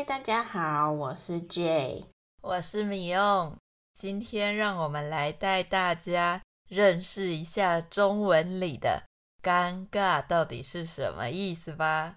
[0.00, 2.06] 嗨，大家好，我是 Jay，
[2.40, 3.54] 我是米用。
[3.92, 9.02] 今天让我们来带大家认识一下中文里的
[9.44, 12.14] “尴尬”到底是什么意思吧。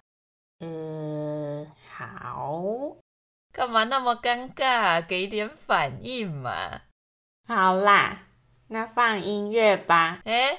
[0.60, 2.62] 呃，好，
[3.52, 5.04] 干嘛那么尴尬？
[5.06, 6.80] 给点反应嘛。
[7.46, 8.28] 好啦，
[8.68, 10.22] 那放音乐吧。
[10.24, 10.58] 诶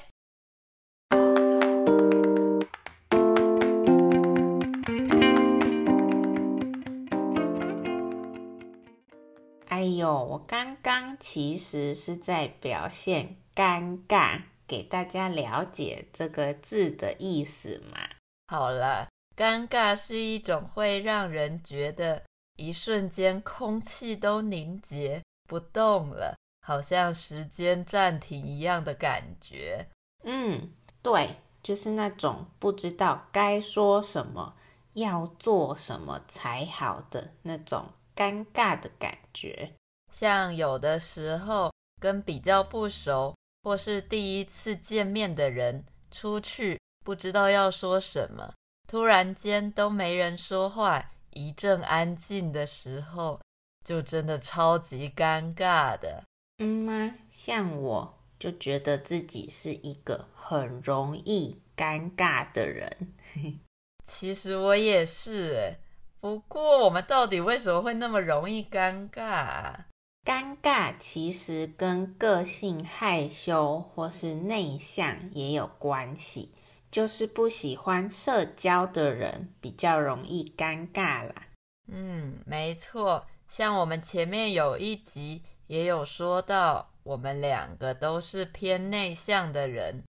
[9.76, 17.98] 哎呦，我刚刚其实是在表现尴尬，给大家了解这个字的意思嘛。
[18.46, 22.22] 好了，尴尬是一种会让人觉得
[22.56, 26.34] 一瞬间空气都凝结不动了，
[26.66, 29.86] 好像时间暂停一样的感觉。
[30.24, 30.72] 嗯，
[31.02, 34.56] 对，就是那种不知道该说什么、
[34.94, 37.84] 要做什么才好的那种。
[38.16, 39.74] 尴尬的感觉，
[40.10, 48.54] 像有的时候跟比较不熟或是第一次见面的人出去，不知道要说什么，
[48.88, 53.40] 突然间都没人说话，一阵安静的时候，
[53.84, 56.24] 就真的超级尴尬的。
[56.58, 57.14] 嗯吗？
[57.30, 63.14] 像我就觉得自己是一个很容易尴尬的人。
[64.04, 65.78] 其实我也是诶。
[66.26, 69.86] 不过，我们到底为什么会那么容易尴尬啊？
[70.24, 76.52] 尴尬其实跟个性害羞或是内向也有关系，
[76.90, 81.46] 就是不喜欢社交的人比较容易尴尬啦。
[81.86, 90.02] 嗯，没错，像我们前面有一集也有说到，我们两个都是偏内向的人。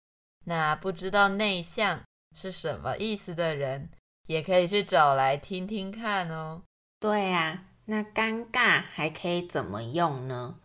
[0.45, 2.01] 那不知道内向
[2.33, 3.89] 是什么意思的人，
[4.27, 6.61] 也可以去找来听听看哦。
[6.99, 10.57] 对啊，那尴尬还可以怎么用呢？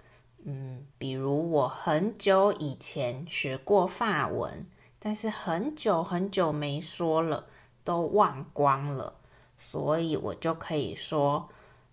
[0.45, 4.67] 嗯，比如我很久以前学过法文，
[4.99, 7.47] 但是很久很久没说了，
[7.85, 9.19] 都忘光了，
[9.59, 11.51] 所以我就可以说，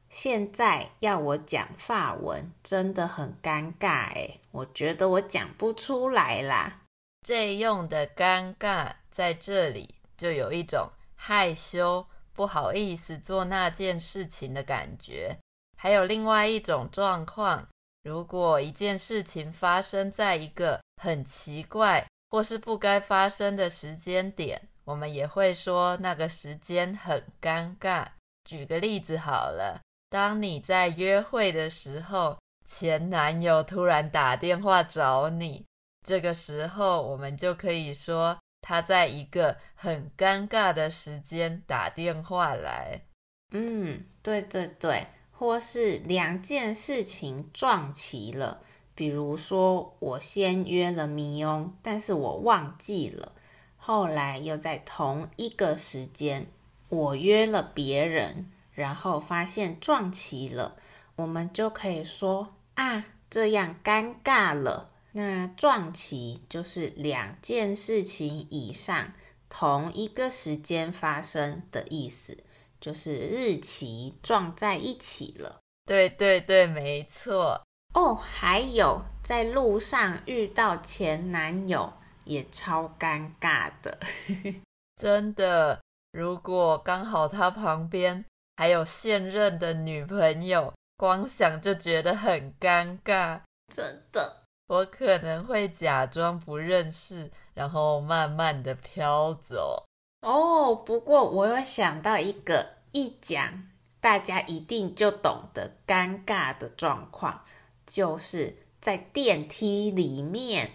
[0.10, 6.84] 现在要我讲法文真的很尴尬诶，我觉得我讲不出来啦。
[7.24, 10.90] 这用的尴尬在这里就有一种。
[11.20, 15.38] 害羞、不好意思做那件事情的感觉，
[15.76, 17.68] 还有另外一种状况，
[18.04, 28.08] 如果一件事情发生在一个很奇怪或是不该发生的时间点，我们也会说那个时间很尴尬。
[28.46, 35.66] 举个例子好了，当你在约会的时候，前男友突然打电话找你，
[36.06, 38.38] 这个时候我们就可以说。
[38.62, 43.02] 他在一个很尴尬的时间打电话来，
[43.52, 48.62] 嗯，对对对，或是两件事情撞齐了，
[48.94, 53.34] 比如说我先约了米翁，但是我忘记了，
[53.78, 56.48] 后来又在同一个时间
[56.90, 60.76] 我约了别人，然后发现撞齐了，
[61.16, 64.92] 我们就可以说啊，这样尴尬了。
[65.18, 69.14] 那撞期就是两件事情以上
[69.50, 72.38] 同一个时间发生的意思，
[72.80, 75.58] 就是日期撞在一起了。
[75.88, 77.60] 对对对，没错。
[77.96, 81.92] 哦，还有在路上遇到前男友
[82.26, 83.98] 也超尴尬的，
[85.02, 85.80] 真的。
[86.12, 88.24] 如果刚好他旁边
[88.56, 93.42] 还有现任的女朋友，光想就觉得很尴尬，
[93.74, 94.44] 真的。
[94.68, 99.86] 我可能会假装不认识，然后慢慢的飘走。
[100.22, 103.70] 哦，不过我有想到一个一讲
[104.02, 107.44] 大家一定就懂得尴尬的状况，
[107.86, 110.72] 就是在电梯里面。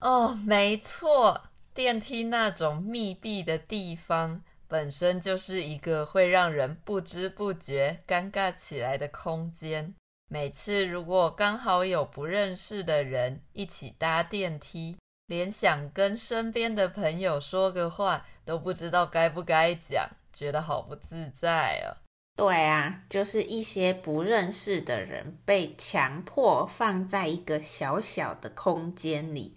[0.00, 1.42] 哦，没错，
[1.74, 9.94] 电梯那种密闭的地方，本身就是一个会让人不知不觉尴尬起来的空间。
[10.34, 14.96] 每次如果刚好有不认识的人一起搭电梯，
[15.28, 22.02] 连想跟身边的朋友说个话都不知道该不该讲，觉得好不自在哦。
[22.36, 29.54] 对啊，就是一些不认识的人被强迫放在一个小小的空间里，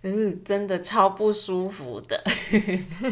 [0.00, 2.24] 嗯，真的超不舒服的。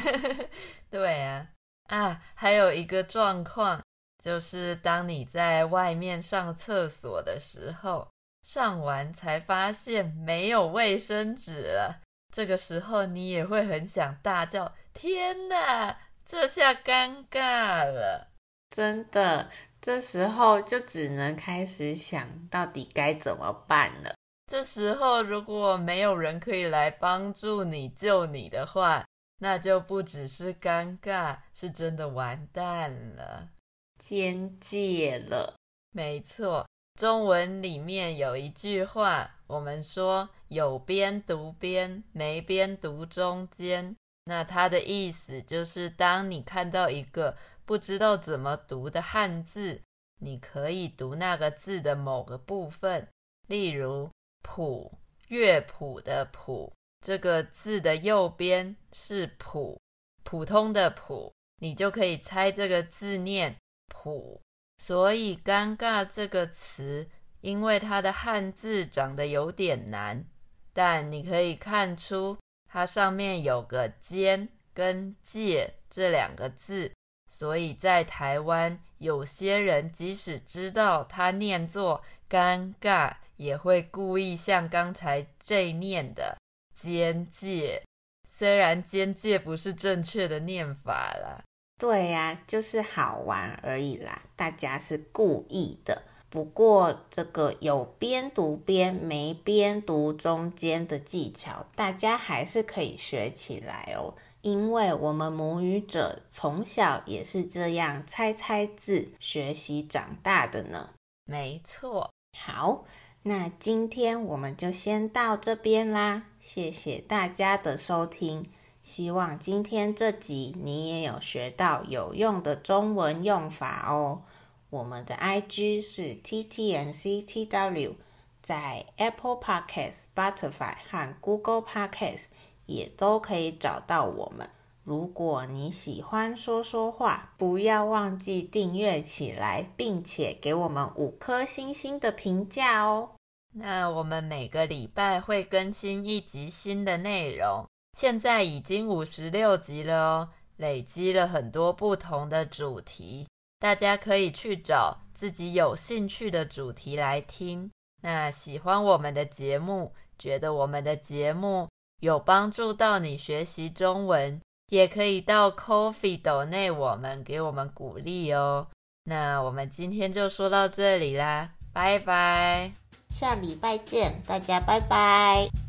[0.88, 1.48] 对啊，
[1.88, 3.82] 啊，还有一个状况。
[4.26, 8.08] 就是当你在外面上厕所的时候，
[8.42, 12.00] 上完才发现没有卫生纸了，
[12.34, 18.32] 这个时候你也会很想大叫：“天哪，这下尴尬了！”
[18.74, 19.48] 真的，
[19.80, 24.16] 这时候就只能开始想到底该怎么办了。
[24.50, 29.04] 这时候如果没有人可以来帮助你、救你的话，
[29.38, 33.50] 那就不只是尴尬，是真的完蛋了，
[33.98, 35.54] 边界了。
[35.92, 36.66] 没错。
[36.98, 43.94] 中文里面有一句话，我们说有边读边，没边读中间。
[44.24, 49.82] 那它的意思就是，当你看到一个不知道怎么读的汉字，
[50.20, 53.06] 你可以读那个字的某个部分。
[53.46, 54.08] 例如
[54.42, 54.98] “谱”，
[55.28, 56.72] 乐谱的“谱”
[57.04, 59.78] 这个字的右边是“普”，
[60.24, 63.54] 普通的“普”，你就可以猜这个字念
[64.06, 64.40] “谱”。
[64.78, 67.08] 所以“尴尬”这个词，
[67.40, 70.24] 因为它的汉字长得有点难，
[70.72, 72.38] 但你可以看出
[72.70, 76.92] 它上面有个“间”跟“介”这两个字，
[77.30, 86.36] 所以在台湾，有些人即使知道它念作“尴尬”，也会故意像刚才这念的
[86.76, 87.82] “间介”，
[88.28, 91.42] 虽然“间介”不是正确的念法了。
[91.78, 96.02] 对呀、就是好玩而已啦，大家是故意的。
[96.30, 104.14] 不过这个有边读边，没边读中间的技巧，大家还是可以学起来哦。
[104.42, 110.90] 因为我们母语者从小也是这样猜猜字学习长大的呢。
[111.24, 112.10] 没错。
[112.38, 112.84] 好，
[113.22, 118.44] 那今天我们就先到这边啦，谢谢大家的收听。
[118.86, 124.22] 希望今天这集你也有学到有用的中文用法哦。
[124.70, 127.94] 我们的 IG 是 TTMCTW，
[128.40, 132.26] 在 Apple Podcast、Spotify 和 Google Podcast
[132.66, 134.48] 也都可以找到我们。
[134.84, 143.10] 如果你喜欢说说话，不要忘记订阅起来，并且给我们五颗星星的评价哦。
[143.54, 147.66] 那我们每个礼拜会更新一集新的内容。
[147.96, 150.28] 现在已经五十六集了哦，
[150.58, 153.26] 累积了很多不同的主题，
[153.58, 157.70] 大家可以去找自己有兴趣的主题来听。
[158.02, 161.66] 那喜欢我们的节目，觉得我们的节目
[162.02, 164.38] 有帮助到你学习中文，
[164.68, 168.66] 也可以到 Coffee 斗内我们给我们鼓励哦。
[169.04, 172.72] 那我们今天就说到这里啦，拜拜，
[173.08, 175.65] 下礼拜见，大家拜拜。